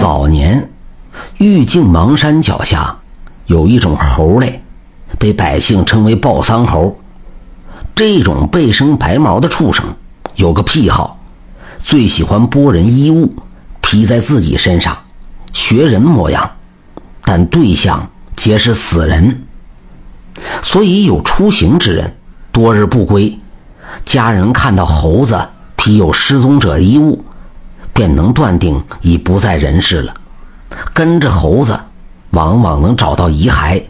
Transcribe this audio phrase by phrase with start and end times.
[0.00, 0.70] 早年，
[1.36, 2.96] 玉镜芒山脚下
[3.44, 4.62] 有一种猴类，
[5.18, 6.98] 被百姓称为抱丧猴。
[7.94, 9.84] 这种背生白毛的畜生
[10.36, 11.20] 有个癖好，
[11.78, 13.34] 最喜欢剥人衣物，
[13.82, 14.96] 披在自己身上，
[15.52, 16.50] 学人模样，
[17.22, 19.42] 但对象皆是死人。
[20.62, 22.16] 所以有出行之人
[22.50, 23.38] 多日不归，
[24.06, 25.38] 家人看到猴子
[25.76, 27.22] 披有失踪者衣物。
[28.00, 30.14] 便能断定已不在人世了。
[30.94, 31.78] 跟着猴子，
[32.30, 33.82] 往往能找到遗骸。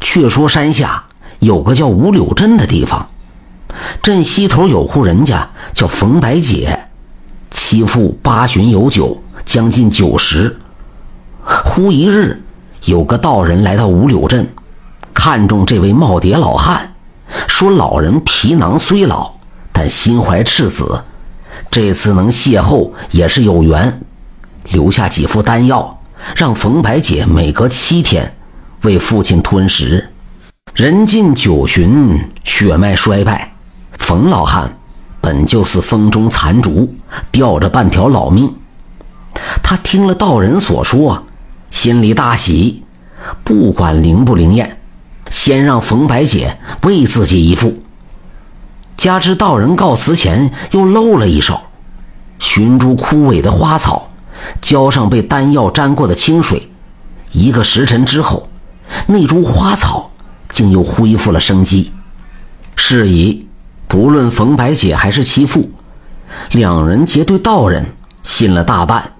[0.00, 1.02] 却说山下
[1.38, 3.08] 有个叫五柳镇的地方，
[4.02, 6.78] 镇西头有户人家叫冯白姐，
[7.50, 10.54] 其父八旬有九，将近九十。
[11.42, 12.42] 忽一日，
[12.84, 14.46] 有个道人来到五柳镇，
[15.14, 16.92] 看中这位耄耋老汉，
[17.46, 19.32] 说老人皮囊虽老，
[19.72, 21.02] 但心怀赤子。
[21.70, 24.00] 这次能邂逅也是有缘，
[24.70, 26.00] 留下几副丹药，
[26.34, 28.34] 让冯白姐每隔七天
[28.82, 30.10] 为父亲吞食。
[30.74, 33.52] 人近九旬，血脉衰败，
[33.98, 34.78] 冯老汉
[35.20, 36.94] 本就是风中残烛，
[37.30, 38.52] 吊着半条老命。
[39.62, 41.24] 他听了道人所说，
[41.70, 42.82] 心里大喜，
[43.44, 44.78] 不管灵不灵验，
[45.30, 47.82] 先让冯白姐喂自己一副。
[48.98, 51.60] 加之道人告辞前又露了一手，
[52.40, 54.10] 寻株枯萎的花草，
[54.60, 56.68] 浇上被丹药沾过的清水，
[57.30, 58.48] 一个时辰之后，
[59.06, 60.10] 那株花草
[60.48, 61.92] 竟又恢复了生机。
[62.74, 63.46] 是以，
[63.86, 65.70] 不论冯白姐还是其父，
[66.50, 67.86] 两人皆对道人
[68.24, 69.12] 信了大半。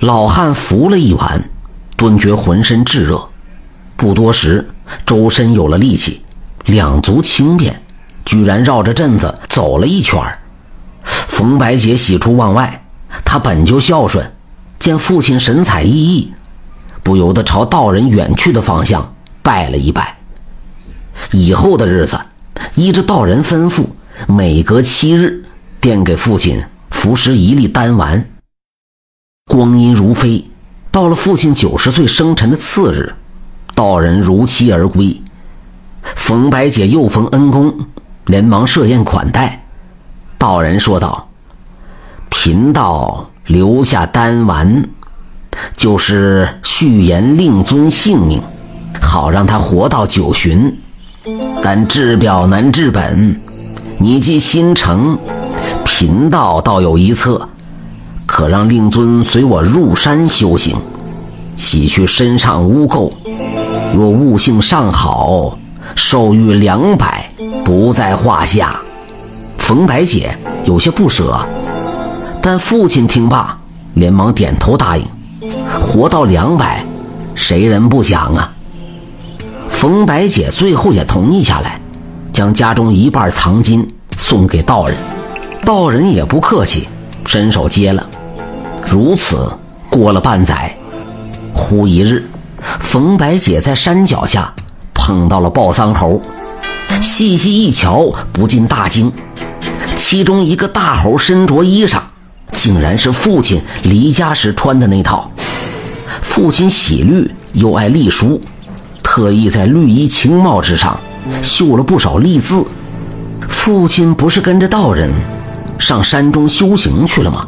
[0.00, 1.48] 老汉服了一碗，
[1.96, 3.28] 顿觉浑身炙热，
[3.96, 4.68] 不多时，
[5.06, 6.22] 周身有了力气，
[6.64, 7.82] 两足轻便。
[8.26, 10.20] 居然绕着镇子走了一圈
[11.04, 12.84] 冯白姐喜出望外，
[13.24, 14.32] 她本就孝顺，
[14.78, 16.26] 见父亲神采奕奕，
[17.02, 20.16] 不由得朝道人远去的方向拜了一拜。
[21.30, 22.18] 以后的日子，
[22.74, 23.84] 依着道人吩咐，
[24.26, 25.44] 每隔七日
[25.78, 28.28] 便给父亲服食一粒丹丸。
[29.48, 30.44] 光阴如飞，
[30.90, 33.14] 到了父亲九十岁生辰的次日，
[33.74, 35.22] 道人如期而归，
[36.16, 37.72] 冯白姐又逢恩公。
[38.26, 39.64] 连忙设宴款待，
[40.36, 41.28] 道人说道
[42.28, 44.84] ：“贫道留下丹丸，
[45.76, 48.42] 就是续延令尊性命，
[49.00, 50.76] 好让他活到九旬。
[51.62, 53.40] 但治表难治本，
[53.98, 55.16] 你既心诚，
[55.84, 57.48] 贫道倒有一策，
[58.26, 60.76] 可让令尊随我入山修行，
[61.54, 63.12] 洗去身上污垢。
[63.94, 65.56] 若悟性尚好，
[65.94, 67.24] 受玉两百。”
[67.66, 68.76] 不在话下，
[69.58, 71.44] 冯白姐有些不舍，
[72.40, 73.58] 但父亲听罢，
[73.94, 75.04] 连忙点头答应。
[75.80, 76.84] 活到两百，
[77.34, 78.52] 谁人不想啊？
[79.68, 81.80] 冯白姐最后也同意下来，
[82.32, 83.84] 将家中一半藏金
[84.16, 84.96] 送给道人，
[85.64, 86.86] 道人也不客气，
[87.26, 88.08] 伸手接了。
[88.88, 89.52] 如此
[89.90, 90.72] 过了半载，
[91.52, 92.24] 忽一日，
[92.60, 94.54] 冯白姐在山脚下
[94.94, 96.22] 碰到了抱丧猴。
[97.00, 99.12] 细细一瞧，不禁大惊。
[99.94, 102.00] 其中一个大猴身着衣裳，
[102.52, 105.30] 竟然是父亲离家时穿的那套。
[106.20, 108.40] 父亲喜绿，又爱隶书，
[109.02, 110.98] 特意在绿衣青帽之上
[111.42, 112.64] 绣了不少隶字。
[113.48, 115.10] 父亲不是跟着道人
[115.78, 117.46] 上山中修行去了吗？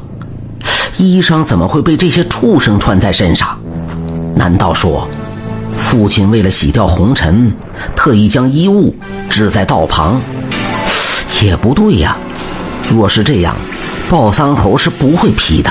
[0.96, 3.58] 衣裳怎么会被这些畜生穿在身上？
[4.34, 5.08] 难道说，
[5.76, 7.52] 父亲为了洗掉红尘，
[7.94, 8.94] 特意将衣物？
[9.28, 10.20] 置在道旁，
[11.42, 12.16] 也不对呀。
[12.90, 13.54] 若是这样，
[14.08, 15.70] 抱丧猴是不会劈的，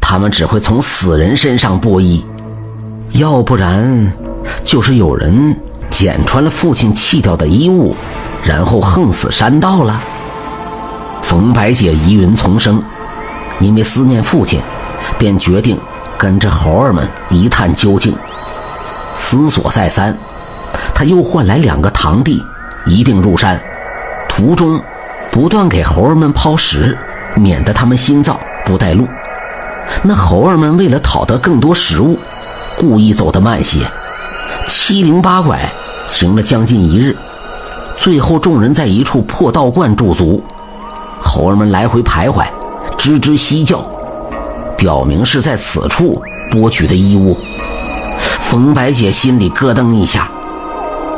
[0.00, 2.24] 他们只会从死人身上剥衣。
[3.12, 4.10] 要不然，
[4.64, 5.54] 就是有人
[5.90, 7.94] 剪穿了父亲弃掉的衣物，
[8.42, 10.02] 然后横死山道了。
[11.22, 12.82] 冯白姐疑云丛生，
[13.60, 14.60] 因为思念父亲，
[15.18, 15.78] 便决定
[16.16, 18.14] 跟着猴儿们一探究竟。
[19.14, 20.16] 思索再三，
[20.94, 22.42] 他又唤来两个堂弟。
[22.88, 23.60] 一并入山，
[24.28, 24.82] 途中
[25.30, 26.96] 不断给猴儿们抛食，
[27.36, 29.06] 免得他们心燥不带路。
[30.02, 32.18] 那猴儿们为了讨得更多食物，
[32.76, 33.80] 故意走得慢些，
[34.66, 35.70] 七零八拐
[36.06, 37.16] 行了将近一日。
[37.96, 40.42] 最后众人在一处破道观驻足，
[41.20, 42.46] 猴儿们来回徘徊，
[42.96, 43.84] 吱吱嬉叫，
[44.76, 47.36] 表明是在此处剥取的衣物。
[48.16, 50.28] 冯白姐心里咯噔一下，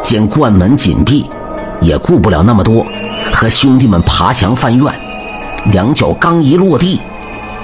[0.02, 1.28] 见关门紧闭。
[1.80, 2.86] 也顾不了那么多，
[3.32, 4.92] 和兄弟们爬墙翻院，
[5.66, 7.00] 两脚刚一落地，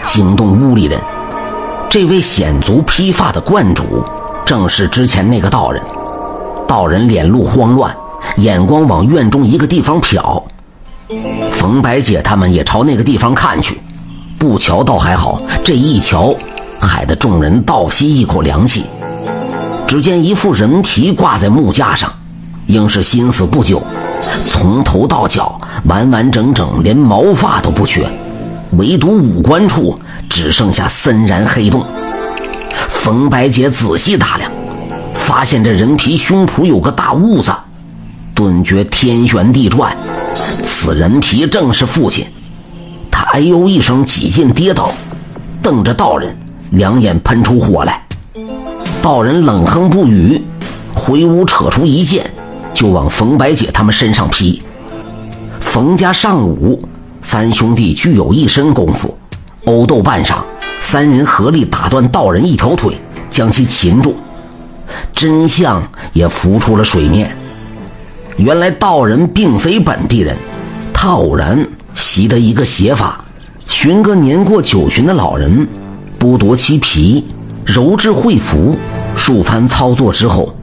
[0.03, 1.01] 惊动屋里人。
[1.89, 4.05] 这位显族披发的观主，
[4.45, 5.83] 正是之前那个道人。
[6.67, 7.95] 道人脸露慌乱，
[8.39, 10.43] 眼光往院中一个地方瞟。
[11.51, 13.81] 冯白姐他们也朝那个地方看去，
[14.39, 16.35] 不瞧倒还好，这一瞧，
[16.81, 18.85] 害得众人倒吸一口凉气。
[19.87, 22.13] 只见一副人皮挂在木架上，
[22.67, 23.81] 应是心死不久，
[24.47, 28.11] 从头到脚完完整整，连毛发都不缺，
[28.73, 29.99] 唯独五官处
[30.29, 31.85] 只剩下森然黑洞。
[32.71, 34.51] 冯白姐仔细打量，
[35.15, 37.53] 发现这人皮胸脯有个大痦子，
[38.35, 39.97] 顿觉天旋地转。
[40.63, 42.27] 此人皮正是父亲，
[43.11, 44.91] 他哎呦一声，几近跌倒，
[45.63, 46.37] 瞪着道人，
[46.71, 48.03] 两眼喷出火来。
[49.03, 50.43] 道人冷哼不语，
[50.95, 52.29] 回屋扯出一剑，
[52.77, 54.63] 就往冯白姐他们身上劈。
[55.59, 56.79] 冯家尚武
[57.23, 59.17] 三兄弟具有一身功夫，
[59.65, 60.37] 殴斗半晌，
[60.79, 63.01] 三人合力打断道人一条腿，
[63.31, 64.15] 将其擒住。
[65.15, 65.83] 真相
[66.13, 67.35] 也浮出了水面。
[68.37, 70.37] 原来道人并非本地人，
[70.93, 73.25] 他偶然习得一个邪法，
[73.67, 75.67] 寻个年过九旬的老人，
[76.21, 77.25] 剥夺其皮，
[77.65, 78.77] 揉制会服，
[79.15, 80.55] 数番操作之后，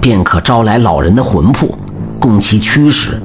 [0.00, 1.68] 便可招来老人的魂魄，
[2.20, 3.20] 供其驱使，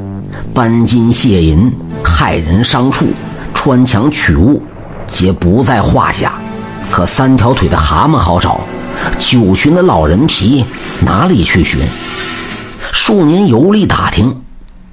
[0.53, 1.71] 搬金卸银、
[2.03, 3.07] 害人伤畜、
[3.53, 4.61] 穿墙取物，
[5.07, 6.33] 皆不在话下。
[6.91, 8.59] 可三条腿的蛤蟆好找，
[9.17, 10.65] 九旬的老人皮
[10.99, 11.81] 哪里去寻？
[12.91, 14.35] 数年游历打听，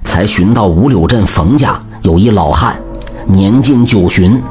[0.05, 2.79] 才寻到五柳镇冯家有一老汉，
[3.25, 4.41] 年近九旬，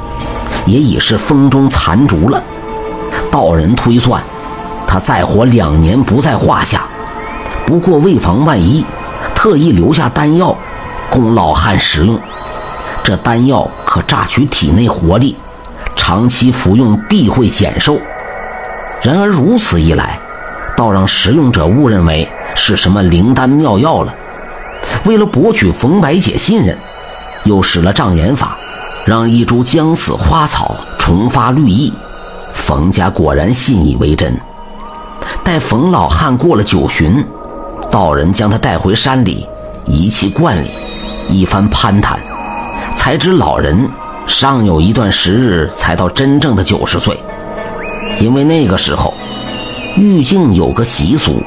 [0.66, 2.42] 也已是风中残烛了。
[3.30, 4.22] 道人推算，
[4.86, 6.86] 他再活两年不在话下。
[7.68, 8.82] 不过为防万一，
[9.34, 10.56] 特意留下丹药，
[11.10, 12.18] 供老汉食用。
[13.04, 15.36] 这丹药可榨取体内活力，
[15.94, 17.98] 长期服用必会减寿。
[19.02, 20.18] 然而如此一来，
[20.78, 22.26] 倒让食用者误认为。
[22.54, 24.14] 是什么灵丹妙药了？
[25.04, 26.76] 为了博取冯白姐信任，
[27.44, 28.56] 又使了障眼法，
[29.04, 31.92] 让一株将死花草重发绿意。
[32.50, 34.34] 冯家果然信以为真。
[35.44, 37.24] 待冯老汉过了九旬，
[37.90, 39.46] 道人将他带回山里，
[39.86, 40.70] 移其观里，
[41.28, 42.18] 一番攀谈，
[42.96, 43.88] 才知老人
[44.26, 47.18] 尚有一段时日才到真正的九十岁。
[48.20, 49.14] 因为那个时候，
[49.96, 51.42] 玉境有个习俗。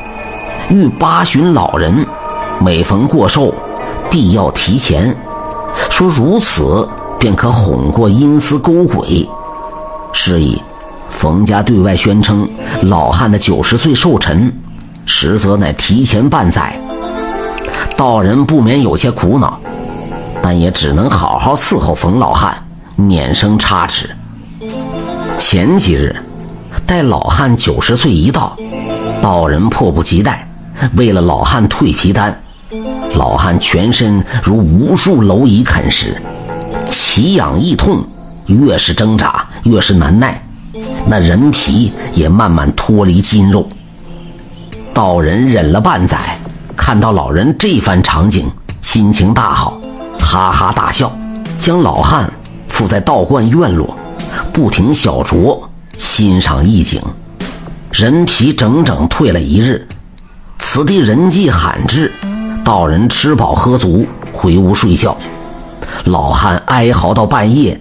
[0.69, 2.05] 遇八旬老人，
[2.59, 3.53] 每逢过寿，
[4.09, 5.15] 必要提前，
[5.89, 6.87] 说如此
[7.19, 9.27] 便可哄过阴司勾鬼。
[10.13, 10.61] 是以，
[11.09, 12.47] 冯家对外宣称
[12.83, 14.51] 老汉的九十岁寿辰，
[15.13, 16.79] 实则乃提前半载。
[17.97, 19.59] 道人不免有些苦恼，
[20.41, 22.55] 但也只能好好伺候冯老汉，
[22.95, 24.09] 免生差池。
[25.37, 26.15] 前几日，
[26.87, 28.57] 待老汉九十岁一到，
[29.21, 30.47] 道人迫不及待。
[30.95, 32.41] 为了老汉蜕皮丹，
[33.13, 36.19] 老汉全身如无数蝼蚁啃食，
[36.89, 38.01] 奇痒异痛，
[38.47, 40.41] 越是挣扎越是难耐，
[41.05, 43.67] 那人皮也慢慢脱离筋肉。
[44.93, 46.37] 道人忍了半载，
[46.75, 48.45] 看到老人这番场景，
[48.81, 49.79] 心情大好，
[50.19, 51.11] 哈哈大笑，
[51.57, 52.31] 将老汉
[52.67, 53.97] 附在道观院落，
[54.51, 55.59] 不停小酌，
[55.97, 57.01] 欣赏意景。
[57.91, 59.87] 人皮整整退了一日。
[60.59, 62.13] 此地人迹罕至，
[62.63, 65.15] 道人吃饱喝足，回屋睡觉。
[66.05, 67.79] 老汉哀嚎到半夜，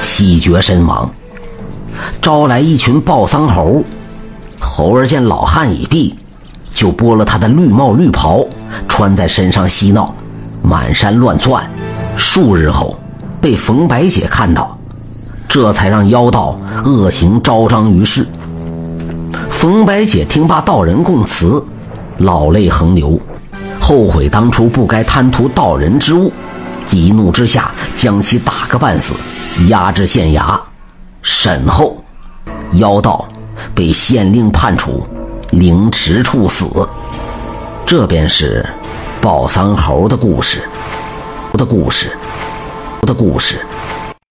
[0.00, 1.08] 气绝身亡。
[2.20, 3.82] 招来一群抱丧猴，
[4.58, 6.12] 猴儿见老汉已毙，
[6.72, 8.44] 就剥了他的绿帽绿袍，
[8.88, 10.14] 穿在身上嬉闹，
[10.62, 11.62] 满山乱窜。
[12.16, 12.98] 数日后，
[13.40, 14.78] 被冯白姐看到，
[15.48, 18.26] 这才让妖道恶行昭彰于世。
[19.48, 21.64] 冯白姐听罢道人供词。
[22.18, 23.18] 老泪横流，
[23.80, 26.30] 后悔当初不该贪图道人之物，
[26.90, 29.14] 一怒之下将其打个半死，
[29.66, 30.60] 押至县衙
[31.22, 31.96] 审后，
[32.74, 33.26] 妖道
[33.74, 35.04] 被县令判处
[35.52, 36.64] 凌迟处死。
[37.84, 38.66] 这便是
[39.20, 40.66] 抱丧猴的故事，
[41.52, 42.10] 的故事，
[43.02, 43.58] 的故事。